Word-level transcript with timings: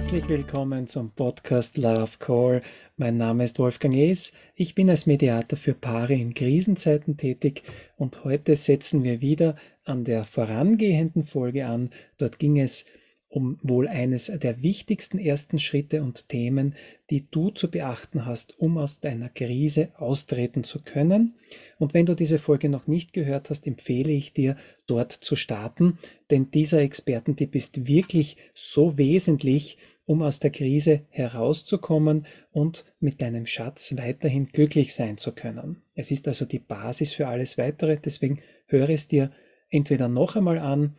Herzlich 0.00 0.28
willkommen 0.30 0.88
zum 0.88 1.10
Podcast 1.10 1.76
Love 1.76 2.12
Call. 2.18 2.62
Mein 2.96 3.18
Name 3.18 3.44
ist 3.44 3.58
Wolfgang 3.58 3.94
Es. 3.94 4.32
Ich 4.54 4.74
bin 4.74 4.88
als 4.88 5.04
Mediator 5.04 5.58
für 5.58 5.74
Paare 5.74 6.14
in 6.14 6.32
Krisenzeiten 6.32 7.18
tätig 7.18 7.64
und 7.98 8.24
heute 8.24 8.56
setzen 8.56 9.04
wir 9.04 9.20
wieder 9.20 9.56
an 9.84 10.04
der 10.04 10.24
vorangehenden 10.24 11.26
Folge 11.26 11.66
an. 11.66 11.90
Dort 12.16 12.38
ging 12.38 12.58
es 12.58 12.86
um 12.86 12.99
wohl 13.32 13.86
eines 13.86 14.26
der 14.26 14.60
wichtigsten 14.62 15.18
ersten 15.18 15.60
Schritte 15.60 16.02
und 16.02 16.28
Themen, 16.28 16.74
die 17.10 17.26
du 17.30 17.50
zu 17.50 17.70
beachten 17.70 18.26
hast, 18.26 18.58
um 18.58 18.76
aus 18.76 18.98
deiner 18.98 19.28
Krise 19.28 19.90
austreten 19.96 20.64
zu 20.64 20.82
können. 20.82 21.34
Und 21.78 21.94
wenn 21.94 22.06
du 22.06 22.14
diese 22.14 22.40
Folge 22.40 22.68
noch 22.68 22.88
nicht 22.88 23.12
gehört 23.12 23.48
hast, 23.50 23.68
empfehle 23.68 24.10
ich 24.10 24.32
dir, 24.32 24.56
dort 24.88 25.12
zu 25.12 25.36
starten, 25.36 25.98
denn 26.30 26.50
dieser 26.50 26.80
Expertentipp 26.80 27.54
ist 27.54 27.86
wirklich 27.86 28.36
so 28.54 28.98
wesentlich, 28.98 29.78
um 30.04 30.22
aus 30.22 30.40
der 30.40 30.50
Krise 30.50 31.02
herauszukommen 31.10 32.26
und 32.50 32.84
mit 32.98 33.22
deinem 33.22 33.46
Schatz 33.46 33.94
weiterhin 33.96 34.48
glücklich 34.48 34.92
sein 34.92 35.16
zu 35.18 35.30
können. 35.30 35.82
Es 35.94 36.10
ist 36.10 36.26
also 36.26 36.44
die 36.44 36.58
Basis 36.58 37.12
für 37.12 37.28
alles 37.28 37.56
weitere, 37.58 37.96
deswegen 38.04 38.40
höre 38.66 38.90
es 38.90 39.06
dir 39.06 39.30
entweder 39.68 40.08
noch 40.08 40.34
einmal 40.34 40.58
an 40.58 40.96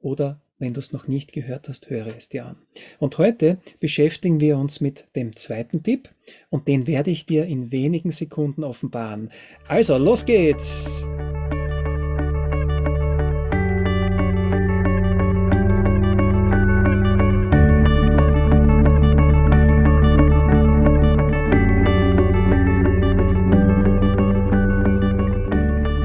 oder 0.00 0.40
wenn 0.58 0.72
du 0.72 0.80
es 0.80 0.92
noch 0.92 1.06
nicht 1.06 1.32
gehört 1.32 1.68
hast, 1.68 1.90
höre 1.90 2.08
es 2.16 2.28
dir 2.28 2.46
an. 2.46 2.56
Und 2.98 3.18
heute 3.18 3.58
beschäftigen 3.80 4.40
wir 4.40 4.56
uns 4.56 4.80
mit 4.80 5.06
dem 5.14 5.36
zweiten 5.36 5.82
Tipp 5.82 6.08
und 6.50 6.66
den 6.68 6.86
werde 6.86 7.10
ich 7.10 7.26
dir 7.26 7.44
in 7.44 7.72
wenigen 7.72 8.10
Sekunden 8.10 8.64
offenbaren. 8.64 9.30
Also, 9.68 9.96
los 9.98 10.24
geht's! 10.24 11.04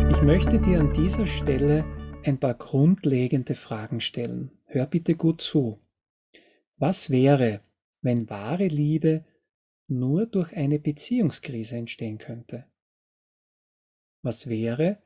Ich 0.09 0.21
möchte 0.21 0.59
dir 0.59 0.79
an 0.79 0.93
dieser 0.93 1.27
Stelle 1.27 1.83
ein 2.23 2.39
paar 2.39 2.53
grundlegende 2.53 3.55
Fragen 3.55 3.99
stellen. 3.99 4.51
Hör 4.65 4.85
bitte 4.85 5.15
gut 5.15 5.41
zu. 5.41 5.79
Was 6.77 7.09
wäre, 7.09 7.61
wenn 8.01 8.29
wahre 8.29 8.67
Liebe 8.67 9.25
nur 9.87 10.25
durch 10.27 10.55
eine 10.55 10.79
Beziehungskrise 10.79 11.75
entstehen 11.77 12.17
könnte? 12.17 12.65
Was 14.23 14.47
wäre, 14.47 15.01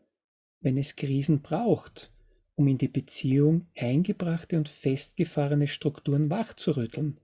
wenn 0.59 0.77
es 0.77 0.95
Krisen 0.95 1.41
braucht, 1.41 2.11
um 2.55 2.67
in 2.67 2.77
die 2.77 2.87
Beziehung 2.87 3.67
eingebrachte 3.75 4.57
und 4.57 4.69
festgefahrene 4.69 5.67
Strukturen 5.67 6.29
wachzurütteln 6.29 7.19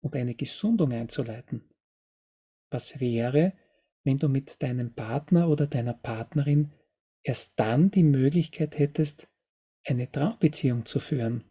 und 0.00 0.16
eine 0.16 0.34
Gesundung 0.34 0.92
einzuleiten? 0.92 1.62
Was 2.70 3.00
wäre, 3.00 3.52
wenn 4.02 4.18
du 4.18 4.28
mit 4.28 4.62
deinem 4.62 4.92
Partner 4.92 5.48
oder 5.48 5.66
deiner 5.66 5.94
Partnerin 5.94 6.72
erst 7.22 7.52
dann 7.56 7.90
die 7.90 8.02
Möglichkeit 8.02 8.78
hättest, 8.78 9.28
eine 9.84 10.10
Traumbeziehung 10.10 10.84
zu 10.84 11.00
führen? 11.00 11.44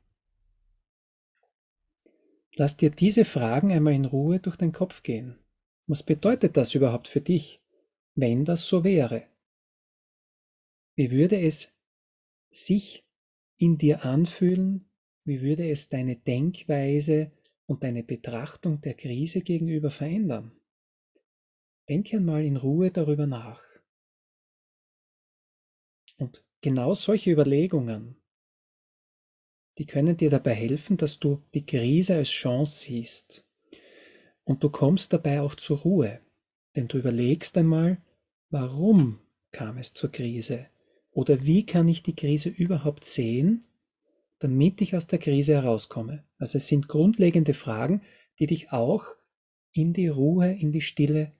Lass 2.56 2.76
dir 2.76 2.90
diese 2.90 3.26
Fragen 3.26 3.72
einmal 3.72 3.94
in 3.94 4.06
Ruhe 4.06 4.40
durch 4.40 4.58
den 4.58 4.72
Kopf 4.72 5.04
gehen. 5.04 5.40
Was 5.88 6.04
bedeutet 6.04 6.58
das 6.58 6.76
überhaupt 6.76 7.08
für 7.08 7.22
dich, 7.22 7.62
wenn 8.16 8.44
das 8.46 8.68
so 8.68 8.84
wäre? 8.84 9.28
Wie 10.96 11.12
würde 11.12 11.40
es 11.40 11.72
sich 12.52 13.06
in 13.58 13.78
dir 13.78 14.04
anfühlen? 14.04 14.86
Wie 15.24 15.42
würde 15.42 15.70
es 15.70 15.90
deine 15.90 16.16
Denkweise 16.18 17.32
und 17.66 17.84
deine 17.84 18.04
Betrachtung 18.04 18.82
der 18.82 18.96
Krise 18.96 19.42
gegenüber 19.42 19.92
verändern? 19.92 20.52
Denke 21.88 22.18
einmal 22.18 22.44
in 22.44 22.58
Ruhe 22.58 22.92
darüber 22.92 23.28
nach. 23.28 23.69
Und 26.20 26.44
genau 26.62 26.96
solche 26.96 27.32
Überlegungen, 27.32 28.18
die 29.78 29.86
können 29.86 30.18
dir 30.18 30.30
dabei 30.30 30.54
helfen, 30.54 30.98
dass 30.98 31.20
du 31.20 31.42
die 31.54 31.66
Krise 31.66 32.16
als 32.16 32.30
Chance 32.30 32.82
siehst. 32.82 33.46
Und 34.44 34.62
du 34.64 34.70
kommst 34.70 35.14
dabei 35.14 35.42
auch 35.42 35.56
zur 35.56 35.80
Ruhe, 35.80 36.20
denn 36.76 36.90
du 36.90 36.98
überlegst 36.98 37.58
einmal, 37.58 38.02
warum 38.50 39.20
kam 39.52 39.78
es 39.78 39.94
zur 39.94 40.12
Krise? 40.12 40.68
Oder 41.12 41.46
wie 41.46 41.66
kann 41.66 41.88
ich 41.88 42.04
die 42.04 42.16
Krise 42.16 42.50
überhaupt 42.50 43.06
sehen, 43.06 43.66
damit 44.40 44.82
ich 44.82 44.98
aus 44.98 45.08
der 45.08 45.20
Krise 45.20 45.54
herauskomme? 45.54 46.26
Also 46.38 46.58
es 46.58 46.68
sind 46.68 46.90
grundlegende 46.90 47.54
Fragen, 47.54 48.02
die 48.40 48.48
dich 48.48 48.74
auch 48.74 49.06
in 49.72 49.94
die 49.94 50.10
Ruhe, 50.10 50.52
in 50.52 50.74
die 50.74 50.82
Stille 50.82 51.32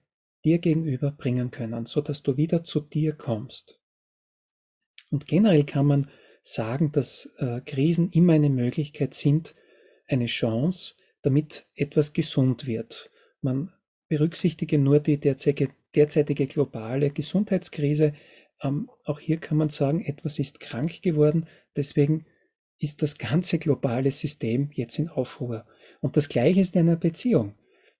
dir 0.42 0.58
gegenüber 0.58 1.10
bringen 1.10 1.50
können, 1.50 1.84
so 1.84 2.00
dass 2.00 2.22
du 2.22 2.38
wieder 2.38 2.64
zu 2.64 2.80
dir 2.80 3.12
kommst. 3.12 3.79
Und 5.10 5.26
generell 5.26 5.64
kann 5.64 5.86
man 5.86 6.08
sagen, 6.42 6.92
dass 6.92 7.30
äh, 7.38 7.60
Krisen 7.60 8.10
immer 8.10 8.32
eine 8.34 8.50
Möglichkeit 8.50 9.14
sind, 9.14 9.54
eine 10.08 10.26
Chance, 10.26 10.94
damit 11.22 11.66
etwas 11.74 12.12
gesund 12.12 12.66
wird. 12.66 13.10
Man 13.42 13.72
berücksichtige 14.08 14.78
nur 14.78 15.00
die 15.00 15.18
derzeitige, 15.18 15.72
derzeitige 15.94 16.46
globale 16.46 17.10
Gesundheitskrise. 17.10 18.14
Ähm, 18.62 18.90
auch 19.04 19.20
hier 19.20 19.38
kann 19.38 19.58
man 19.58 19.68
sagen, 19.68 20.04
etwas 20.04 20.38
ist 20.38 20.60
krank 20.60 21.02
geworden, 21.02 21.46
deswegen 21.76 22.26
ist 22.78 23.02
das 23.02 23.18
ganze 23.18 23.58
globale 23.58 24.10
System 24.10 24.70
jetzt 24.72 24.98
in 24.98 25.08
Aufruhr. 25.08 25.66
Und 26.00 26.16
das 26.16 26.28
Gleiche 26.28 26.60
ist 26.60 26.74
in 26.74 26.88
einer 26.88 26.96
Beziehung. 26.96 27.54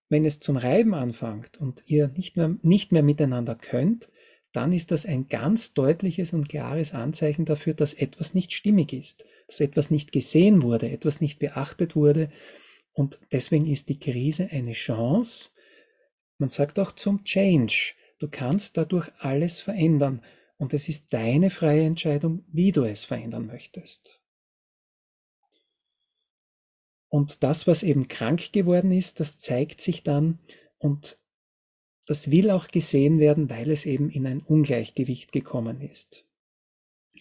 Wenn 0.09 0.25
es 0.25 0.41
zum 0.41 0.57
Reiben 0.57 0.95
anfängt 0.95 1.61
und 1.61 1.85
ihr 1.87 2.09
nicht 2.09 2.37
mehr, 2.37 2.57
nicht 2.63 2.91
mehr 2.91 3.03
miteinander 3.03 3.55
könnt, 3.55 4.09
dann 4.53 4.73
ist 4.73 4.91
das 4.91 5.07
ein 5.07 5.29
ganz 5.29 5.75
deutliches 5.75 6.33
und 6.33 6.49
klares 6.49 6.93
Anzeichen 6.93 7.45
dafür, 7.45 7.75
dass 7.75 7.95
etwas 7.95 8.35
nicht 8.35 8.53
stimmig 8.53 8.93
ist, 8.93 9.25
dass 9.47 9.61
etwas 9.61 9.91
nicht 9.91 10.13
gesehen 10.13 10.63
wurde, 10.63 10.91
etwas 10.91 11.21
nicht 11.21 11.39
beachtet 11.39 11.95
wurde. 11.95 12.31
Und 12.93 13.21
deswegen 13.31 13.67
ist 13.67 13.89
die 13.89 13.99
Krise 13.99 14.49
eine 14.51 14.73
Chance. 14.73 15.51
Man 16.39 16.49
sagt 16.49 16.79
auch 16.79 16.93
zum 16.93 17.25
Change. 17.25 17.95
Du 18.19 18.29
kannst 18.29 18.77
dadurch 18.77 19.11
alles 19.19 19.61
verändern. 19.61 20.23
Und 20.57 20.75
es 20.75 20.89
ist 20.89 21.13
deine 21.13 21.49
freie 21.49 21.85
Entscheidung, 21.85 22.45
wie 22.53 22.73
du 22.73 22.85
es 22.85 23.05
verändern 23.05 23.47
möchtest. 23.47 24.21
Und 27.09 27.43
das, 27.43 27.67
was 27.67 27.83
eben 27.83 28.09
krank 28.09 28.53
geworden 28.53 28.93
ist, 28.93 29.21
das 29.21 29.39
zeigt 29.39 29.81
sich 29.81 30.03
dann 30.03 30.39
und 30.79 31.19
das 32.11 32.33
will 32.33 32.51
auch 32.51 32.67
gesehen 32.67 33.21
werden, 33.21 33.49
weil 33.51 33.71
es 33.71 33.87
eben 33.87 34.11
in 34.11 34.27
ein 34.27 34.41
Ungleichgewicht 34.41 35.31
gekommen 35.31 35.81
ist. 35.81 36.25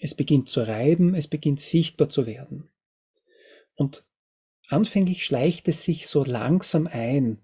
Es 0.01 0.16
beginnt 0.16 0.50
zu 0.50 0.61
reiben, 0.61 1.13
es 1.13 1.27
beginnt 1.27 1.59
sichtbar 1.59 2.09
zu 2.09 2.25
werden. 2.25 2.69
Und 3.75 4.03
anfänglich 4.67 5.23
schleicht 5.23 5.67
es 5.67 5.83
sich 5.83 6.07
so 6.07 6.23
langsam 6.23 6.88
ein, 6.88 7.38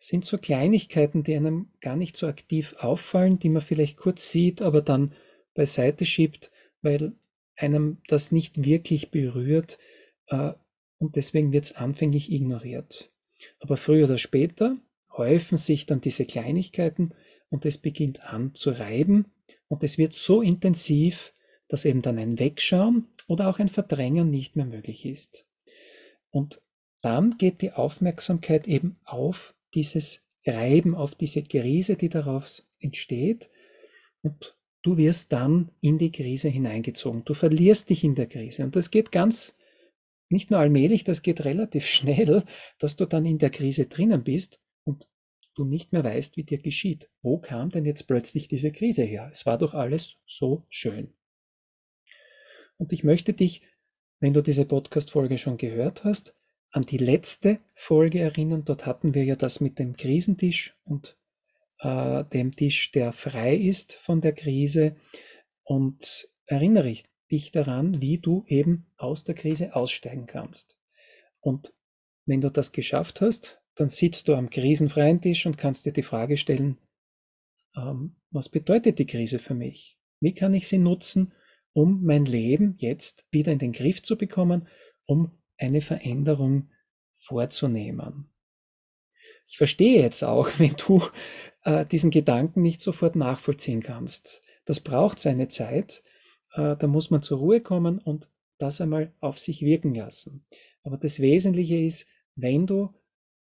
sind 0.00 0.24
so 0.24 0.38
Kleinigkeiten, 0.38 1.22
die 1.22 1.36
einem 1.36 1.70
gar 1.80 1.94
nicht 1.94 2.16
so 2.16 2.26
aktiv 2.26 2.74
auffallen, 2.80 3.38
die 3.38 3.48
man 3.48 3.62
vielleicht 3.62 3.96
kurz 3.96 4.28
sieht, 4.28 4.60
aber 4.60 4.82
dann 4.82 5.14
beiseite 5.54 6.04
schiebt, 6.04 6.50
weil 6.82 7.12
einem 7.54 7.98
das 8.08 8.32
nicht 8.32 8.64
wirklich 8.64 9.12
berührt 9.12 9.78
äh, 10.26 10.52
und 10.98 11.14
deswegen 11.14 11.52
wird 11.52 11.66
es 11.66 11.76
anfänglich 11.76 12.32
ignoriert. 12.32 13.12
Aber 13.60 13.76
früher 13.76 14.06
oder 14.06 14.18
später 14.18 14.78
häufen 15.18 15.58
sich 15.58 15.84
dann 15.84 16.00
diese 16.00 16.24
Kleinigkeiten 16.24 17.12
und 17.50 17.66
es 17.66 17.78
beginnt 17.78 18.22
an 18.22 18.54
zu 18.54 18.70
reiben 18.70 19.26
und 19.68 19.82
es 19.82 19.98
wird 19.98 20.14
so 20.14 20.40
intensiv, 20.40 21.34
dass 21.68 21.84
eben 21.84 22.00
dann 22.00 22.18
ein 22.18 22.38
Wegschauen 22.38 23.08
oder 23.26 23.48
auch 23.48 23.58
ein 23.58 23.68
Verdrängen 23.68 24.30
nicht 24.30 24.56
mehr 24.56 24.64
möglich 24.64 25.04
ist. 25.04 25.44
Und 26.30 26.62
dann 27.02 27.36
geht 27.36 27.60
die 27.60 27.72
Aufmerksamkeit 27.72 28.66
eben 28.66 28.98
auf 29.04 29.54
dieses 29.74 30.22
Reiben, 30.46 30.94
auf 30.94 31.14
diese 31.14 31.42
Krise, 31.42 31.96
die 31.96 32.08
daraus 32.08 32.66
entsteht 32.78 33.50
und 34.22 34.56
du 34.82 34.96
wirst 34.96 35.32
dann 35.32 35.70
in 35.80 35.98
die 35.98 36.12
Krise 36.12 36.48
hineingezogen. 36.48 37.24
Du 37.24 37.34
verlierst 37.34 37.90
dich 37.90 38.04
in 38.04 38.14
der 38.14 38.26
Krise 38.26 38.64
und 38.64 38.76
das 38.76 38.90
geht 38.90 39.12
ganz 39.12 39.54
nicht 40.30 40.50
nur 40.50 40.60
allmählich, 40.60 41.04
das 41.04 41.22
geht 41.22 41.44
relativ 41.44 41.86
schnell, 41.88 42.44
dass 42.78 42.96
du 42.96 43.06
dann 43.06 43.26
in 43.26 43.38
der 43.38 43.50
Krise 43.50 43.86
drinnen 43.86 44.24
bist 44.24 44.60
du 45.58 45.64
nicht 45.64 45.92
mehr 45.92 46.04
weißt, 46.04 46.36
wie 46.36 46.44
dir 46.44 46.58
geschieht. 46.58 47.10
Wo 47.22 47.38
kam 47.38 47.70
denn 47.70 47.84
jetzt 47.84 48.06
plötzlich 48.06 48.48
diese 48.48 48.70
Krise 48.70 49.02
her? 49.02 49.28
Es 49.32 49.46
war 49.46 49.58
doch 49.58 49.74
alles 49.74 50.16
so 50.26 50.64
schön. 50.68 51.12
Und 52.76 52.92
ich 52.92 53.04
möchte 53.04 53.32
dich, 53.32 53.62
wenn 54.20 54.32
du 54.32 54.42
diese 54.42 54.64
Podcast-Folge 54.64 55.38
schon 55.38 55.56
gehört 55.56 56.04
hast, 56.04 56.34
an 56.70 56.84
die 56.84 56.98
letzte 56.98 57.60
Folge 57.74 58.20
erinnern. 58.20 58.64
Dort 58.64 58.86
hatten 58.86 59.14
wir 59.14 59.24
ja 59.24 59.36
das 59.36 59.60
mit 59.60 59.78
dem 59.78 59.96
Krisentisch 59.96 60.76
und 60.84 61.16
äh, 61.80 62.24
dem 62.24 62.54
Tisch, 62.54 62.92
der 62.92 63.12
frei 63.12 63.56
ist 63.56 63.94
von 63.94 64.20
der 64.20 64.32
Krise. 64.32 64.96
Und 65.64 66.28
erinnere 66.46 66.94
dich 67.30 67.52
daran, 67.52 68.00
wie 68.00 68.18
du 68.18 68.44
eben 68.46 68.86
aus 68.96 69.24
der 69.24 69.34
Krise 69.34 69.74
aussteigen 69.74 70.26
kannst. 70.26 70.78
Und 71.40 71.74
wenn 72.26 72.40
du 72.40 72.50
das 72.50 72.72
geschafft 72.72 73.20
hast, 73.20 73.57
dann 73.78 73.88
sitzt 73.88 74.26
du 74.26 74.34
am 74.34 74.50
krisenfreien 74.50 75.20
Tisch 75.20 75.46
und 75.46 75.56
kannst 75.56 75.86
dir 75.86 75.92
die 75.92 76.02
Frage 76.02 76.36
stellen, 76.36 76.78
ähm, 77.76 78.16
was 78.30 78.48
bedeutet 78.48 78.98
die 78.98 79.06
Krise 79.06 79.38
für 79.38 79.54
mich? 79.54 79.96
Wie 80.20 80.34
kann 80.34 80.52
ich 80.52 80.66
sie 80.66 80.78
nutzen, 80.78 81.32
um 81.72 82.02
mein 82.02 82.24
Leben 82.24 82.74
jetzt 82.78 83.26
wieder 83.30 83.52
in 83.52 83.60
den 83.60 83.72
Griff 83.72 84.02
zu 84.02 84.18
bekommen, 84.18 84.66
um 85.06 85.30
eine 85.58 85.80
Veränderung 85.80 86.70
vorzunehmen? 87.18 88.28
Ich 89.46 89.58
verstehe 89.58 90.02
jetzt 90.02 90.24
auch, 90.24 90.48
wenn 90.58 90.74
du 90.76 91.02
äh, 91.62 91.86
diesen 91.86 92.10
Gedanken 92.10 92.62
nicht 92.62 92.80
sofort 92.80 93.14
nachvollziehen 93.14 93.80
kannst. 93.80 94.42
Das 94.64 94.80
braucht 94.80 95.20
seine 95.20 95.48
Zeit. 95.48 96.02
Äh, 96.54 96.76
da 96.76 96.86
muss 96.88 97.10
man 97.10 97.22
zur 97.22 97.38
Ruhe 97.38 97.60
kommen 97.60 98.00
und 98.00 98.28
das 98.58 98.80
einmal 98.80 99.14
auf 99.20 99.38
sich 99.38 99.62
wirken 99.62 99.94
lassen. 99.94 100.44
Aber 100.82 100.96
das 100.96 101.20
Wesentliche 101.20 101.78
ist, 101.78 102.08
wenn 102.34 102.66
du 102.66 102.92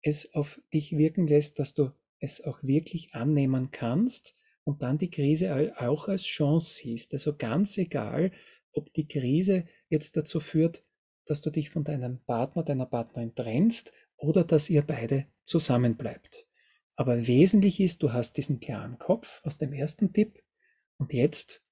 es 0.04 0.34
auf 0.34 0.60
dich 0.72 0.96
wirken 0.96 1.26
lässt, 1.26 1.58
dass 1.58 1.74
du 1.74 1.90
es 2.20 2.44
auch 2.44 2.62
wirklich 2.62 3.14
annehmen 3.14 3.70
kannst 3.70 4.34
und 4.62 4.82
dann 4.82 4.98
die 4.98 5.10
Krise 5.10 5.74
auch 5.78 6.08
als 6.08 6.24
Chance 6.24 6.74
siehst. 6.74 7.12
Also 7.14 7.34
ganz 7.34 7.76
egal, 7.78 8.30
ob 8.72 8.92
die 8.92 9.08
Krise 9.08 9.64
jetzt 9.88 10.16
dazu 10.16 10.40
führt, 10.40 10.84
dass 11.24 11.40
du 11.40 11.50
dich 11.50 11.70
von 11.70 11.84
deinem 11.84 12.20
Partner, 12.24 12.62
deiner 12.62 12.86
Partnerin 12.86 13.34
trennst 13.34 13.92
oder 14.16 14.44
dass 14.44 14.68
ihr 14.68 14.82
beide 14.82 15.26
zusammenbleibt. 15.44 16.46
Aber 16.96 17.26
wesentlich 17.26 17.80
ist, 17.80 18.02
du 18.02 18.12
hast 18.12 18.36
diesen 18.36 18.60
klaren 18.60 18.98
Kopf 18.98 19.40
aus 19.44 19.56
dem 19.58 19.72
ersten 19.72 20.12
Tipp 20.12 20.42
und 20.98 21.12
jetzt 21.14 21.62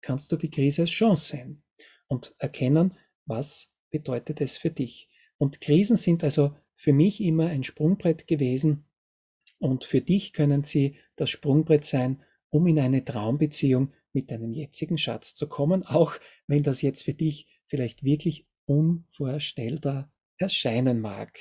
kannst 0.00 0.30
du 0.32 0.36
die 0.36 0.50
Krise 0.50 0.82
als 0.82 0.90
Chance 0.90 1.36
sehen 1.36 1.62
und 2.08 2.34
erkennen, 2.38 2.96
was 3.26 3.72
bedeutet 3.90 4.40
es 4.40 4.56
für 4.56 4.70
dich. 4.70 5.08
Und 5.38 5.60
Krisen 5.60 5.96
sind 5.96 6.24
also 6.24 6.56
für 6.86 6.92
mich 6.92 7.20
immer 7.20 7.48
ein 7.48 7.64
Sprungbrett 7.64 8.28
gewesen 8.28 8.84
und 9.58 9.84
für 9.84 10.00
dich 10.00 10.32
können 10.32 10.62
sie 10.62 10.98
das 11.16 11.30
Sprungbrett 11.30 11.84
sein, 11.84 12.22
um 12.48 12.68
in 12.68 12.78
eine 12.78 13.04
Traumbeziehung 13.04 13.92
mit 14.12 14.30
deinem 14.30 14.52
jetzigen 14.52 14.96
Schatz 14.96 15.34
zu 15.34 15.48
kommen, 15.48 15.82
auch 15.82 16.14
wenn 16.46 16.62
das 16.62 16.82
jetzt 16.82 17.02
für 17.02 17.12
dich 17.12 17.48
vielleicht 17.66 18.04
wirklich 18.04 18.46
unvorstellbar 18.66 20.12
erscheinen 20.36 21.00
mag. 21.00 21.36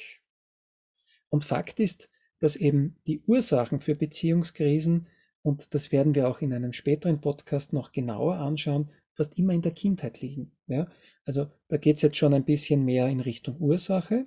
Und 1.30 1.46
Fakt 1.46 1.80
ist, 1.80 2.10
dass 2.40 2.56
eben 2.56 2.98
die 3.06 3.22
Ursachen 3.28 3.82
für 3.82 3.94
Beziehungskrisen, 3.94 5.06
und 5.44 5.76
das 5.76 5.92
werden 5.92 6.16
wir 6.16 6.28
auch 6.28 6.42
in 6.42 6.54
einem 6.54 6.74
späteren 6.74 7.22
Podcast 7.22 7.72
noch 7.72 7.92
genauer 7.92 8.38
anschauen, 8.38 8.90
fast 9.14 9.38
immer 9.38 9.54
in 9.54 9.62
der 9.62 9.74
Kindheit 9.74 10.22
liegen. 10.22 10.54
Ja? 10.66 10.90
Also 11.24 11.52
da 11.68 11.78
geht 11.78 11.98
es 11.98 12.02
jetzt 12.02 12.18
schon 12.18 12.34
ein 12.34 12.46
bisschen 12.46 12.84
mehr 12.84 13.08
in 13.10 13.20
Richtung 13.20 13.58
Ursache. 13.60 14.26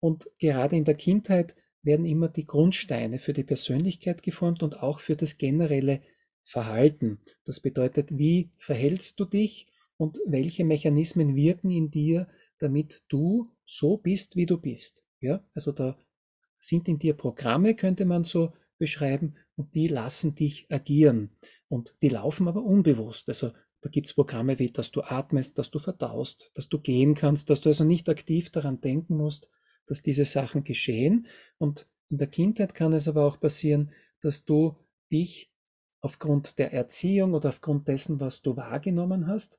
Und 0.00 0.28
gerade 0.38 0.76
in 0.76 0.84
der 0.84 0.94
Kindheit 0.94 1.56
werden 1.82 2.04
immer 2.04 2.28
die 2.28 2.46
Grundsteine 2.46 3.18
für 3.18 3.32
die 3.32 3.44
Persönlichkeit 3.44 4.22
geformt 4.22 4.62
und 4.62 4.82
auch 4.82 5.00
für 5.00 5.16
das 5.16 5.38
generelle 5.38 6.02
Verhalten. 6.44 7.20
Das 7.44 7.60
bedeutet, 7.60 8.18
wie 8.18 8.50
verhältst 8.58 9.18
du 9.20 9.24
dich 9.24 9.66
und 9.96 10.18
welche 10.26 10.64
Mechanismen 10.64 11.34
wirken 11.34 11.70
in 11.70 11.90
dir, 11.90 12.28
damit 12.58 13.04
du 13.08 13.50
so 13.64 13.96
bist, 13.96 14.36
wie 14.36 14.46
du 14.46 14.58
bist. 14.58 15.04
Ja, 15.20 15.44
also 15.54 15.72
da 15.72 15.98
sind 16.58 16.88
in 16.88 16.98
dir 16.98 17.14
Programme, 17.14 17.74
könnte 17.74 18.04
man 18.04 18.24
so 18.24 18.52
beschreiben, 18.78 19.36
und 19.56 19.74
die 19.74 19.86
lassen 19.86 20.34
dich 20.34 20.66
agieren. 20.70 21.30
Und 21.68 21.94
die 22.02 22.10
laufen 22.10 22.46
aber 22.46 22.62
unbewusst. 22.62 23.28
Also 23.28 23.52
da 23.80 23.88
gibt 23.88 24.06
es 24.06 24.14
Programme 24.14 24.58
wie, 24.58 24.70
dass 24.70 24.90
du 24.90 25.02
atmest, 25.02 25.58
dass 25.58 25.70
du 25.70 25.78
verdaust, 25.78 26.50
dass 26.54 26.68
du 26.68 26.78
gehen 26.78 27.14
kannst, 27.14 27.50
dass 27.50 27.60
du 27.60 27.70
also 27.70 27.84
nicht 27.84 28.08
aktiv 28.08 28.50
daran 28.50 28.80
denken 28.80 29.16
musst, 29.16 29.50
dass 29.86 30.02
diese 30.02 30.24
Sachen 30.24 30.64
geschehen. 30.64 31.26
Und 31.58 31.86
in 32.10 32.18
der 32.18 32.28
Kindheit 32.28 32.74
kann 32.74 32.92
es 32.92 33.08
aber 33.08 33.24
auch 33.24 33.40
passieren, 33.40 33.92
dass 34.20 34.44
du 34.44 34.76
dich 35.10 35.50
aufgrund 36.00 36.58
der 36.58 36.72
Erziehung 36.72 37.34
oder 37.34 37.48
aufgrund 37.48 37.88
dessen, 37.88 38.20
was 38.20 38.42
du 38.42 38.56
wahrgenommen 38.56 39.26
hast, 39.26 39.58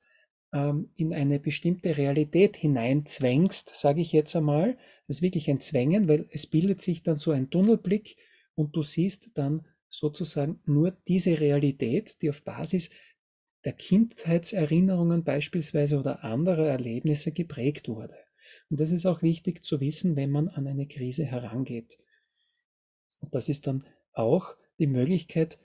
ähm, 0.54 0.92
in 0.96 1.14
eine 1.14 1.40
bestimmte 1.40 1.98
Realität 1.98 2.58
hineinzwängst, 2.58 3.76
sage 3.76 4.02
ich 4.02 4.12
jetzt 4.14 4.36
einmal. 4.36 4.78
Das 5.08 5.18
ist 5.18 5.22
wirklich 5.22 5.50
ein 5.50 5.60
Zwängen, 5.60 6.08
weil 6.08 6.28
es 6.32 6.48
bildet 6.48 6.82
sich 6.82 7.04
dann 7.04 7.18
so 7.18 7.32
ein 7.32 7.50
Tunnelblick 7.50 8.18
und 8.56 8.76
du 8.76 8.84
siehst 8.84 9.38
dann 9.38 9.66
sozusagen 9.90 10.60
nur 10.66 10.92
diese 11.08 11.40
Realität, 11.40 12.22
die 12.22 12.30
auf 12.30 12.44
Basis 12.44 12.90
der 13.66 13.74
Kindheitserinnerungen 13.74 15.24
beispielsweise 15.24 16.00
oder 16.00 16.24
anderer 16.24 16.68
Erlebnisse 16.68 17.32
geprägt 17.32 17.90
wurde. 17.90 18.16
Und 18.70 18.80
das 18.80 18.92
ist 18.92 19.06
auch 19.06 19.22
wichtig 19.22 19.64
zu 19.64 19.80
wissen, 19.80 20.16
wenn 20.16 20.32
man 20.32 20.50
an 20.50 20.68
eine 20.68 20.88
Krise 20.88 21.26
herangeht. 21.26 21.98
Und 23.20 23.34
das 23.34 23.50
ist 23.50 23.68
dann 23.68 23.86
auch 24.14 24.56
die 24.80 24.88
Möglichkeit, 24.88 25.58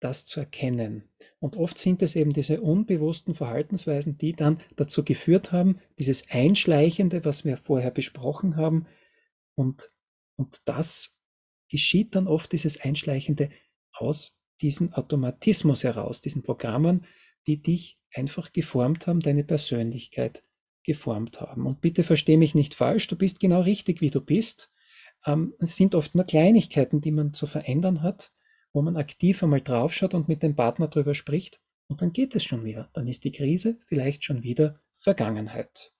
das 0.00 0.24
zu 0.26 0.40
erkennen. 0.40 1.08
Und 1.40 1.56
oft 1.56 1.78
sind 1.78 2.02
es 2.02 2.14
eben 2.14 2.32
diese 2.32 2.60
unbewussten 2.60 3.34
Verhaltensweisen, 3.34 4.18
die 4.18 4.32
dann 4.32 4.60
dazu 4.76 5.02
geführt 5.02 5.50
haben, 5.50 5.80
dieses 5.98 6.28
Einschleichende, 6.28 7.24
was 7.24 7.44
wir 7.44 7.56
vorher 7.56 7.90
besprochen 7.90 8.56
haben. 8.56 8.86
Und, 9.54 9.90
und 10.36 10.68
das 10.68 11.16
geschieht 11.70 12.14
dann 12.14 12.28
oft, 12.28 12.52
dieses 12.52 12.80
Einschleichende, 12.80 13.50
aus 13.92 14.38
diesem 14.60 14.92
Automatismus 14.92 15.84
heraus, 15.84 16.20
diesen 16.20 16.42
Programmen, 16.42 17.06
die 17.46 17.62
dich 17.62 17.98
einfach 18.12 18.52
geformt 18.52 19.06
haben, 19.06 19.20
deine 19.20 19.44
Persönlichkeit 19.44 20.42
geformt 20.84 21.40
haben. 21.40 21.66
Und 21.66 21.80
bitte 21.80 22.04
versteh 22.04 22.36
mich 22.36 22.54
nicht 22.54 22.74
falsch, 22.74 23.08
du 23.08 23.16
bist 23.16 23.40
genau 23.40 23.62
richtig, 23.62 24.00
wie 24.00 24.10
du 24.10 24.20
bist. 24.20 24.70
Ähm, 25.26 25.54
es 25.58 25.76
sind 25.76 25.94
oft 25.94 26.14
nur 26.14 26.24
Kleinigkeiten, 26.24 27.00
die 27.00 27.10
man 27.10 27.34
zu 27.34 27.46
verändern 27.46 28.02
hat, 28.02 28.32
wo 28.72 28.82
man 28.82 28.96
aktiv 28.96 29.42
einmal 29.42 29.60
draufschaut 29.60 30.14
und 30.14 30.28
mit 30.28 30.42
dem 30.42 30.54
Partner 30.54 30.88
darüber 30.88 31.14
spricht. 31.14 31.60
Und 31.88 32.02
dann 32.02 32.12
geht 32.12 32.34
es 32.34 32.44
schon 32.44 32.64
wieder. 32.64 32.90
Dann 32.92 33.06
ist 33.08 33.24
die 33.24 33.32
Krise 33.32 33.78
vielleicht 33.86 34.24
schon 34.24 34.42
wieder 34.42 34.80
Vergangenheit. 34.98 35.92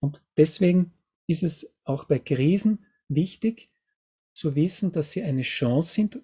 Und 0.00 0.22
deswegen 0.36 0.92
ist 1.26 1.42
es 1.42 1.72
auch 1.84 2.04
bei 2.04 2.18
Krisen 2.18 2.86
wichtig 3.08 3.70
zu 4.34 4.54
wissen, 4.56 4.92
dass 4.92 5.12
sie 5.12 5.22
eine 5.22 5.42
Chance 5.42 5.92
sind, 5.92 6.22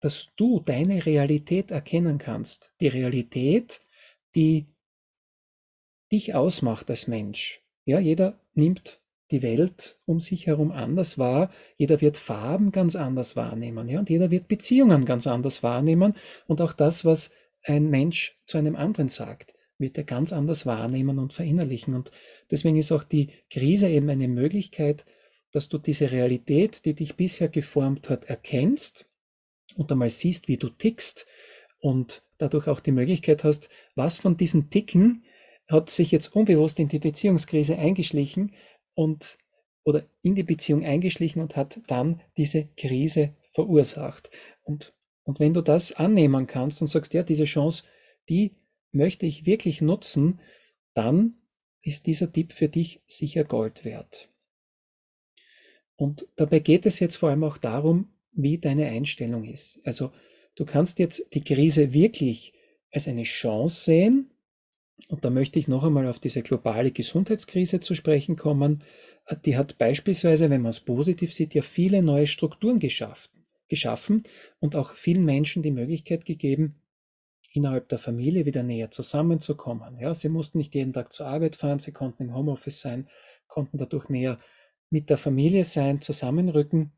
dass 0.00 0.32
du 0.36 0.60
deine 0.60 1.04
Realität 1.04 1.70
erkennen 1.70 2.18
kannst. 2.18 2.72
Die 2.80 2.88
Realität, 2.88 3.82
die 4.34 4.68
dich 6.12 6.34
ausmacht 6.34 6.90
als 6.90 7.06
Mensch. 7.06 7.62
Ja, 7.84 7.98
jeder 7.98 8.38
nimmt 8.54 9.00
die 9.30 9.42
Welt 9.42 9.98
um 10.06 10.20
sich 10.20 10.46
herum 10.46 10.72
anders 10.72 11.18
wahr. 11.18 11.50
Jeder 11.76 12.00
wird 12.00 12.16
Farben 12.16 12.72
ganz 12.72 12.96
anders 12.96 13.36
wahrnehmen. 13.36 13.88
Ja, 13.88 13.98
und 13.98 14.10
jeder 14.10 14.30
wird 14.30 14.48
Beziehungen 14.48 15.04
ganz 15.04 15.26
anders 15.26 15.62
wahrnehmen. 15.62 16.14
Und 16.46 16.60
auch 16.60 16.72
das, 16.72 17.04
was 17.04 17.30
ein 17.62 17.90
Mensch 17.90 18.36
zu 18.46 18.58
einem 18.58 18.76
anderen 18.76 19.08
sagt, 19.08 19.54
wird 19.78 19.96
er 19.98 20.04
ganz 20.04 20.32
anders 20.32 20.66
wahrnehmen 20.66 21.18
und 21.18 21.32
verinnerlichen. 21.32 21.94
Und 21.94 22.10
deswegen 22.50 22.76
ist 22.76 22.92
auch 22.92 23.04
die 23.04 23.30
Krise 23.50 23.88
eben 23.88 24.08
eine 24.08 24.28
Möglichkeit, 24.28 25.04
dass 25.52 25.68
du 25.68 25.78
diese 25.78 26.10
Realität, 26.10 26.84
die 26.84 26.94
dich 26.94 27.16
bisher 27.16 27.48
geformt 27.48 28.10
hat, 28.10 28.26
erkennst 28.26 29.06
und 29.76 29.90
einmal 29.92 30.10
siehst, 30.10 30.48
wie 30.48 30.56
du 30.56 30.68
tickst 30.68 31.26
und 31.80 32.22
dadurch 32.38 32.68
auch 32.68 32.80
die 32.80 32.92
Möglichkeit 32.92 33.44
hast, 33.44 33.68
was 33.94 34.18
von 34.18 34.36
diesen 34.36 34.70
Ticken 34.70 35.24
hat 35.68 35.90
sich 35.90 36.10
jetzt 36.10 36.34
unbewusst 36.34 36.78
in 36.78 36.88
die 36.88 36.98
Beziehungskrise 36.98 37.76
eingeschlichen 37.78 38.54
und 38.94 39.38
oder 39.84 40.06
in 40.22 40.34
die 40.34 40.42
Beziehung 40.42 40.84
eingeschlichen 40.84 41.40
und 41.40 41.56
hat 41.56 41.80
dann 41.86 42.20
diese 42.36 42.68
Krise 42.76 43.34
verursacht. 43.52 44.30
Und, 44.62 44.94
und 45.22 45.40
wenn 45.40 45.54
du 45.54 45.62
das 45.62 45.92
annehmen 45.92 46.46
kannst 46.46 46.82
und 46.82 46.88
sagst, 46.88 47.14
ja, 47.14 47.22
diese 47.22 47.44
Chance, 47.44 47.84
die 48.28 48.56
möchte 48.92 49.24
ich 49.24 49.46
wirklich 49.46 49.80
nutzen, 49.80 50.40
dann 50.94 51.38
ist 51.82 52.06
dieser 52.06 52.30
Tipp 52.30 52.52
für 52.52 52.68
dich 52.68 53.00
sicher 53.06 53.44
Gold 53.44 53.84
wert. 53.84 54.28
Und 55.96 56.28
dabei 56.36 56.58
geht 56.58 56.86
es 56.86 57.00
jetzt 57.00 57.16
vor 57.16 57.30
allem 57.30 57.44
auch 57.44 57.58
darum, 57.58 58.12
wie 58.32 58.58
deine 58.58 58.86
Einstellung 58.86 59.44
ist. 59.44 59.80
Also 59.84 60.12
du 60.54 60.64
kannst 60.64 60.98
jetzt 60.98 61.26
die 61.32 61.42
Krise 61.42 61.92
wirklich 61.92 62.52
als 62.92 63.08
eine 63.08 63.24
Chance 63.24 63.84
sehen, 63.84 64.30
und 65.06 65.24
da 65.24 65.30
möchte 65.30 65.58
ich 65.58 65.68
noch 65.68 65.84
einmal 65.84 66.08
auf 66.08 66.18
diese 66.18 66.42
globale 66.42 66.90
Gesundheitskrise 66.90 67.80
zu 67.80 67.94
sprechen 67.94 68.36
kommen. 68.36 68.82
Die 69.44 69.56
hat 69.56 69.78
beispielsweise, 69.78 70.50
wenn 70.50 70.62
man 70.62 70.70
es 70.70 70.80
positiv 70.80 71.32
sieht, 71.32 71.54
ja 71.54 71.62
viele 71.62 72.02
neue 72.02 72.26
Strukturen 72.26 72.78
geschafft, 72.78 73.30
geschaffen 73.68 74.24
und 74.58 74.74
auch 74.74 74.92
vielen 74.92 75.24
Menschen 75.24 75.62
die 75.62 75.70
Möglichkeit 75.70 76.24
gegeben, 76.24 76.82
innerhalb 77.52 77.88
der 77.88 77.98
Familie 77.98 78.44
wieder 78.44 78.62
näher 78.62 78.90
zusammenzukommen. 78.90 79.98
Ja, 79.98 80.14
sie 80.14 80.28
mussten 80.28 80.58
nicht 80.58 80.74
jeden 80.74 80.92
Tag 80.92 81.12
zur 81.12 81.26
Arbeit 81.26 81.56
fahren, 81.56 81.78
sie 81.78 81.92
konnten 81.92 82.24
im 82.24 82.34
Homeoffice 82.34 82.80
sein, 82.80 83.08
konnten 83.46 83.78
dadurch 83.78 84.08
näher 84.08 84.38
mit 84.90 85.10
der 85.10 85.18
Familie 85.18 85.64
sein, 85.64 86.00
zusammenrücken 86.00 86.92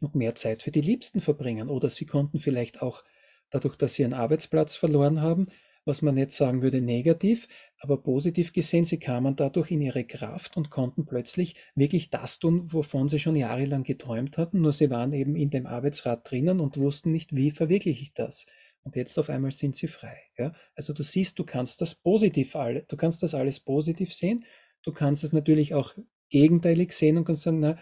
und 0.00 0.14
mehr 0.14 0.34
Zeit 0.34 0.62
für 0.62 0.70
die 0.70 0.80
Liebsten 0.80 1.20
verbringen. 1.20 1.68
Oder 1.68 1.88
sie 1.90 2.06
konnten 2.06 2.38
vielleicht 2.38 2.82
auch 2.82 3.02
dadurch, 3.50 3.76
dass 3.76 3.94
sie 3.94 4.02
ihren 4.02 4.14
Arbeitsplatz 4.14 4.76
verloren 4.76 5.22
haben, 5.22 5.48
was 5.88 6.02
man 6.02 6.16
jetzt 6.16 6.36
sagen 6.36 6.62
würde 6.62 6.80
negativ, 6.80 7.48
aber 7.78 8.02
positiv 8.02 8.52
gesehen, 8.52 8.84
sie 8.84 8.98
kamen 8.98 9.34
dadurch 9.34 9.70
in 9.70 9.80
ihre 9.80 10.04
Kraft 10.04 10.56
und 10.56 10.70
konnten 10.70 11.06
plötzlich 11.06 11.54
wirklich 11.74 12.10
das 12.10 12.38
tun, 12.38 12.72
wovon 12.72 13.08
sie 13.08 13.18
schon 13.18 13.34
jahrelang 13.34 13.82
geträumt 13.82 14.38
hatten, 14.38 14.60
nur 14.60 14.72
sie 14.72 14.90
waren 14.90 15.12
eben 15.12 15.34
in 15.34 15.50
dem 15.50 15.66
Arbeitsrat 15.66 16.30
drinnen 16.30 16.60
und 16.60 16.76
wussten 16.76 17.10
nicht, 17.10 17.34
wie 17.34 17.50
verwirkliche 17.50 18.02
ich 18.02 18.12
das. 18.12 18.46
Und 18.82 18.96
jetzt 18.96 19.18
auf 19.18 19.28
einmal 19.30 19.50
sind 19.50 19.76
sie 19.76 19.88
frei. 19.88 20.18
Ja? 20.36 20.52
Also 20.74 20.92
du 20.92 21.02
siehst, 21.02 21.38
du 21.38 21.44
kannst 21.44 21.80
das 21.80 21.94
positiv 21.94 22.52
du 22.52 22.96
kannst 22.96 23.22
das 23.22 23.34
alles 23.34 23.60
positiv 23.60 24.14
sehen. 24.14 24.44
Du 24.82 24.92
kannst 24.92 25.24
es 25.24 25.32
natürlich 25.32 25.74
auch 25.74 25.94
gegenteilig 26.30 26.92
sehen 26.92 27.18
und 27.18 27.24
kannst 27.24 27.42
sagen, 27.42 27.60
na, 27.60 27.78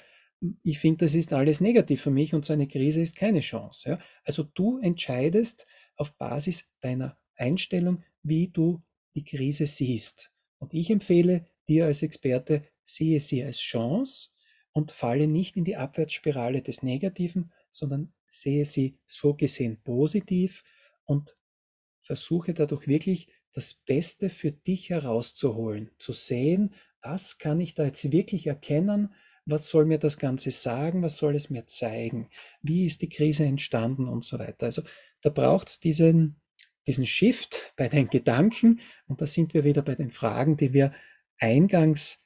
ich 0.63 0.79
finde, 0.79 1.05
das 1.05 1.15
ist 1.15 1.33
alles 1.33 1.61
negativ 1.61 2.03
für 2.03 2.11
mich 2.11 2.35
und 2.35 2.45
so 2.45 2.53
eine 2.53 2.69
Krise 2.69 3.01
ist 3.01 3.17
keine 3.17 3.41
Chance. 3.41 3.91
Ja? 3.91 3.99
Also 4.25 4.43
du 4.43 4.79
entscheidest 4.79 5.67
auf 5.97 6.17
Basis 6.17 6.69
deiner 6.81 7.17
Einstellung, 7.37 8.03
wie 8.23 8.49
du 8.49 8.83
die 9.15 9.25
Krise 9.25 9.67
siehst. 9.67 10.33
Und 10.59 10.75
ich 10.75 10.91
empfehle 10.91 11.47
dir 11.69 11.87
als 11.87 12.03
Experte, 12.03 12.65
sehe 12.83 13.21
sie 13.21 13.43
als 13.43 13.59
Chance 13.59 14.31
und 14.73 14.93
falle 14.93 15.27
nicht 15.27 15.57
in 15.57 15.65
die 15.65 15.77
Abwärtsspirale 15.77 16.63
des 16.63 16.83
Negativen, 16.83 17.53
sondern 17.71 18.13
sehe 18.29 18.65
sie 18.65 18.99
so 19.07 19.35
gesehen 19.35 19.81
positiv 19.83 20.63
und 21.05 21.37
versuche 22.01 22.55
dadurch 22.55 22.87
wirklich 22.87 23.29
das 23.53 23.75
Beste 23.75 24.29
für 24.29 24.53
dich 24.53 24.91
herauszuholen, 24.91 25.91
zu 25.99 26.13
sehen, 26.13 26.75
was 27.03 27.39
kann 27.39 27.61
ich 27.61 27.75
da 27.75 27.85
jetzt 27.85 28.13
wirklich 28.13 28.47
erkennen, 28.47 29.15
was 29.47 29.69
soll 29.69 29.87
mir 29.87 29.99
das 29.99 30.19
Ganze 30.19 30.51
sagen, 30.51 31.03
was 31.03 31.17
soll 31.17 31.35
es 31.35 31.51
mir 31.51 31.67
zeigen, 31.67 32.29
wie 32.63 32.85
ist 32.85 33.01
die 33.01 33.09
Krise 33.09 33.45
entstanden 33.45 34.09
und 34.09 34.25
so 34.25 34.39
weiter. 34.39 34.67
Also 34.67 34.83
da 35.23 35.31
braucht 35.31 35.69
es 35.69 35.81
diesen, 35.81 36.41
diesen 36.87 37.07
Shift 37.07 37.73
bei 37.77 37.89
den 37.89 38.09
Gedanken 38.09 38.81
und 39.07 39.21
da 39.21 39.27
sind 39.27 39.55
wir 39.55 39.65
wieder 39.65 39.83
bei 39.83 39.95
den 39.95 40.11
Fragen, 40.11 40.57
die 40.57 40.73
wir 40.73 40.93
eingangs 41.39 42.21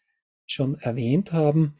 schon 0.47 0.79
erwähnt 0.81 1.33
haben. 1.33 1.77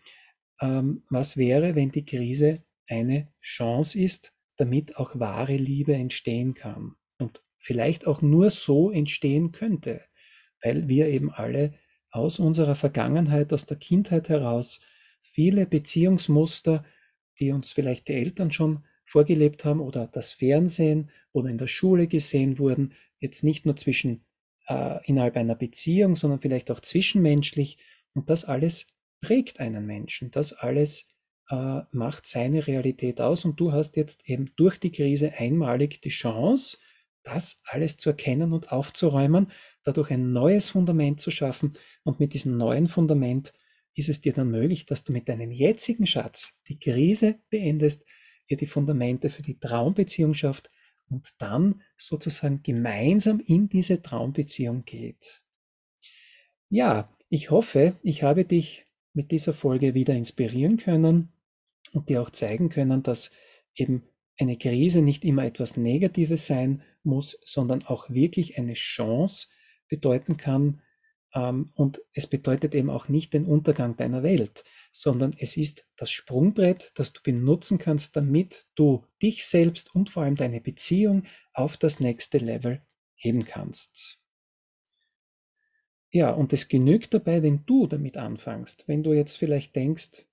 Ähm, 0.61 1.03
was 1.11 1.37
wäre, 1.37 1.75
wenn 1.75 1.91
die 1.91 2.05
Krise 2.05 2.63
eine 2.87 3.29
Chance 3.41 3.99
ist, 3.99 4.33
damit 4.57 4.97
auch 4.97 5.19
wahre 5.19 5.57
Liebe 5.57 5.95
entstehen 5.95 6.55
kann 6.55 6.97
und 7.19 7.43
vielleicht 7.59 8.07
auch 8.07 8.23
nur 8.23 8.51
so 8.51 8.91
entstehen 8.91 9.53
könnte, 9.53 10.03
weil 10.63 10.89
wir 10.89 11.09
eben 11.09 11.31
alle 11.31 11.75
aus 12.11 12.39
unserer 12.39 12.75
Vergangenheit, 12.75 13.53
aus 13.53 13.67
der 13.67 13.77
Kindheit 13.77 14.29
heraus 14.29 14.81
viele 15.23 15.67
Beziehungsmuster, 15.67 16.85
die 17.39 17.53
uns 17.53 17.73
vielleicht 17.73 18.09
die 18.09 18.15
Eltern 18.15 18.51
schon 18.51 18.85
vorgelebt 19.05 19.65
haben 19.65 19.81
oder 19.81 20.07
das 20.07 20.33
Fernsehen 20.33 21.11
oder 21.33 21.49
in 21.49 21.59
der 21.59 21.67
Schule 21.67 22.07
gesehen 22.07 22.59
wurden, 22.59 22.95
jetzt 23.19 23.45
nicht 23.45 23.67
nur 23.67 23.77
zwischen 23.77 24.25
äh, 24.69 25.05
innerhalb 25.07 25.37
einer 25.37 25.55
Beziehung, 25.55 26.17
sondern 26.17 26.41
vielleicht 26.41 26.71
auch 26.71 26.81
zwischenmenschlich. 26.81 27.79
Und 28.15 28.31
das 28.31 28.45
alles 28.45 28.87
prägt 29.21 29.61
einen 29.61 29.87
Menschen. 29.87 30.31
Das 30.31 30.53
alles 30.53 31.07
äh, 31.51 31.83
macht 31.93 32.27
seine 32.27 32.67
Realität 32.67 33.21
aus. 33.21 33.45
Und 33.45 33.61
du 33.61 33.73
hast 33.73 33.97
jetzt 33.97 34.29
eben 34.29 34.51
durch 34.57 34.79
die 34.79 34.93
Krise 34.93 35.35
einmalig 35.35 36.01
die 36.01 36.09
Chance, 36.11 36.79
das 37.23 37.61
alles 37.65 37.99
zu 37.99 38.11
erkennen 38.11 38.53
und 38.53 38.73
aufzuräumen, 38.73 39.51
dadurch 39.85 40.11
ein 40.11 40.33
neues 40.33 40.71
Fundament 40.71 41.21
zu 41.21 41.31
schaffen. 41.31 41.75
Und 42.03 42.19
mit 42.19 42.33
diesem 42.33 42.57
neuen 42.57 42.89
Fundament 42.89 43.53
ist 43.95 44.09
es 44.09 44.23
dir 44.23 44.33
dann 44.33 44.51
möglich, 44.51 44.87
dass 44.87 45.05
du 45.05 45.13
mit 45.13 45.29
deinem 45.29 45.51
jetzigen 45.51 46.07
Schatz 46.07 46.55
die 46.69 46.79
Krise 46.79 47.41
beendest, 47.51 48.05
ihr 48.47 48.57
die 48.57 48.67
Fundamente 48.67 49.29
für 49.29 49.43
die 49.43 49.59
Traumbeziehung 49.59 50.35
schafft 50.35 50.71
und 51.11 51.35
dann 51.39 51.83
sozusagen 51.99 52.63
gemeinsam 52.63 53.41
in 53.41 53.69
diese 53.69 54.01
Traumbeziehung 54.01 54.85
geht. 54.85 55.45
Ja, 56.69 57.15
ich 57.29 57.51
hoffe, 57.51 57.97
ich 58.03 58.23
habe 58.23 58.45
dich 58.45 58.87
mit 59.13 59.31
dieser 59.31 59.53
Folge 59.53 59.95
wieder 59.95 60.15
inspirieren 60.15 60.77
können 60.77 61.33
und 61.93 62.09
dir 62.09 62.23
auch 62.23 62.31
zeigen 62.31 62.69
können, 62.69 63.03
dass 63.03 63.33
eben 63.75 64.05
eine 64.39 64.57
Krise 64.57 65.03
nicht 65.03 65.25
immer 65.25 65.45
etwas 65.45 65.77
Negatives 65.77 66.47
sein 66.47 66.83
muss, 67.03 67.39
sondern 67.45 67.85
auch 67.85 68.09
wirklich 68.09 68.59
eine 68.59 68.75
Chance 68.75 69.49
bedeuten 69.89 70.37
kann. 70.37 70.81
Ähm, 71.35 71.71
und 71.75 72.01
es 72.13 72.27
bedeutet 72.27 72.75
eben 72.75 72.91
auch 72.91 73.09
nicht 73.09 73.33
den 73.35 73.45
Untergang 73.45 73.97
deiner 73.97 74.23
Welt, 74.23 74.65
sondern 74.93 75.35
es 75.39 75.57
ist 75.57 75.87
das 75.97 76.11
Sprungbrett, 76.11 76.93
das 76.95 77.13
du 77.13 77.23
benutzen 77.23 77.79
kannst, 77.79 78.17
damit 78.17 78.67
du 78.75 79.05
dich 79.23 79.47
selbst 79.47 79.95
und 79.95 80.11
vor 80.11 80.25
allem 80.25 80.37
deine 80.37 80.61
Beziehung 80.61 81.25
auf 81.53 81.77
das 81.77 82.01
nächste 82.01 82.39
Level 82.39 82.83
heben 83.15 83.45
kannst. 83.45 84.19
Ja, 86.13 86.33
und 86.33 86.53
es 86.53 86.67
genügt 86.67 87.15
dabei, 87.15 87.43
wenn 87.43 87.65
du 87.67 87.87
damit 87.87 88.17
anfängst. 88.17 88.89
Wenn 88.89 89.05
du 89.05 89.13
jetzt 89.13 89.37
vielleicht 89.39 89.77
denkst, 89.77 90.25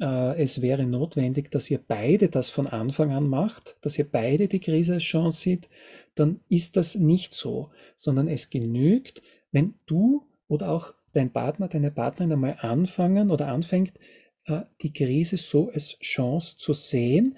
äh, 0.00 0.40
es 0.40 0.62
wäre 0.62 0.84
notwendig, 0.84 1.50
dass 1.50 1.70
ihr 1.70 1.78
beide 1.78 2.30
das 2.30 2.48
von 2.48 2.66
Anfang 2.66 3.12
an 3.12 3.28
macht, 3.28 3.76
dass 3.82 3.98
ihr 3.98 4.10
beide 4.10 4.48
die 4.48 4.60
Krise 4.60 4.94
als 4.94 5.02
Chance 5.02 5.42
seht, 5.42 5.68
dann 6.14 6.40
ist 6.48 6.76
das 6.76 6.94
nicht 6.94 7.34
so, 7.34 7.70
sondern 7.96 8.28
es 8.28 8.48
genügt, 8.48 9.22
wenn 9.52 9.74
du 9.86 10.26
oder 10.48 10.70
auch 10.70 10.94
dein 11.12 11.32
Partner, 11.32 11.68
deine 11.68 11.90
Partnerin 11.90 12.32
einmal 12.32 12.58
anfangen 12.60 13.30
oder 13.30 13.48
anfängt, 13.48 13.98
äh, 14.44 14.62
die 14.82 14.92
Krise 14.92 15.36
so 15.36 15.70
als 15.70 15.98
Chance 15.98 16.56
zu 16.56 16.72
sehen 16.72 17.36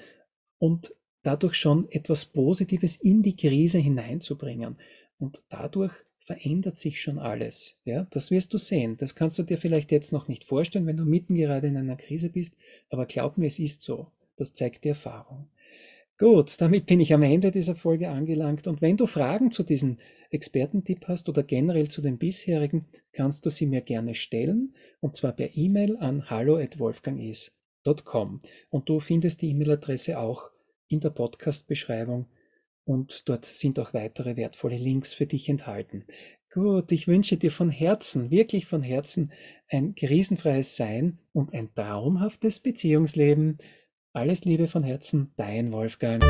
und 0.59 0.95
dadurch 1.23 1.55
schon 1.55 1.91
etwas 1.91 2.25
Positives 2.27 2.97
in 2.97 3.23
die 3.23 3.37
Krise 3.37 3.79
hineinzubringen. 3.79 4.77
Und 5.19 5.43
dadurch 5.49 5.93
verändert 6.19 6.77
sich 6.77 7.01
schon 7.01 7.19
alles. 7.19 7.77
Ja, 7.85 8.07
das 8.11 8.31
wirst 8.31 8.55
du 8.55 8.59
sehen. 8.59 8.97
Das 8.97 9.15
kannst 9.15 9.39
du 9.39 9.43
dir 9.43 9.59
vielleicht 9.59 9.91
jetzt 9.91 10.13
noch 10.13 10.29
nicht 10.29 10.45
vorstellen, 10.45 10.87
wenn 10.87 10.97
du 10.97 11.05
mitten 11.05 11.35
gerade 11.35 11.67
in 11.67 11.77
einer 11.77 11.97
Krise 11.97 12.31
bist, 12.31 12.57
aber 12.89 13.07
glaub 13.07 13.37
mir, 13.37 13.47
es 13.47 13.59
ist 13.59 13.83
so. 13.83 14.13
Das 14.37 14.55
zeigt 14.55 14.85
die 14.85 14.91
Erfahrung. 14.91 15.49
Gut, 16.21 16.61
damit 16.61 16.85
bin 16.85 17.01
ich 17.01 17.15
am 17.15 17.23
Ende 17.23 17.51
dieser 17.51 17.75
Folge 17.75 18.11
angelangt. 18.11 18.67
Und 18.67 18.83
wenn 18.83 18.99
du 18.99 19.07
Fragen 19.07 19.51
zu 19.51 19.63
diesem 19.63 19.97
Expertentipp 20.29 21.09
hast 21.09 21.31
oder 21.31 21.43
generell 21.43 21.89
zu 21.89 22.03
den 22.03 22.19
bisherigen, 22.19 22.85
kannst 23.13 23.47
du 23.47 23.51
sie 23.51 23.65
mir 23.65 23.81
gerne 23.81 24.15
stellen. 24.15 24.75
Und 25.01 25.17
zwar 25.17 25.33
per 25.33 25.57
E-Mail 25.57 25.97
an 25.97 26.29
hallo.wolfganges.com. 26.29 28.43
Und 28.69 28.89
du 28.91 29.01
findest 29.01 29.41
die 29.41 29.49
E-Mail-Adresse 29.49 30.19
auch 30.19 30.51
in 30.89 31.01
der 31.01 31.09
Podcast-Beschreibung 31.09 32.27
und 32.85 33.27
dort 33.31 33.47
sind 33.47 33.79
auch 33.79 33.95
weitere 33.95 34.37
wertvolle 34.37 34.77
Links 34.77 35.15
für 35.15 35.25
dich 35.25 35.49
enthalten. 35.49 36.05
Gut, 36.53 36.93
ich 36.93 37.09
wünsche 37.09 37.39
dir 37.39 37.51
von 37.51 37.71
Herzen, 37.71 38.31
wirklich 38.31 38.67
von 38.67 38.83
Herzen 38.83 39.33
ein 39.69 39.95
krisenfreies 39.95 40.77
Sein 40.77 41.19
und 41.33 41.55
ein 41.55 41.75
traumhaftes 41.75 42.61
Beziehungsleben. 42.61 43.57
Alles 44.13 44.45
Liebe 44.45 44.67
von 44.67 44.83
Herzen, 44.83 45.33
dein 45.37 45.71
Wolfgang. 45.71 46.21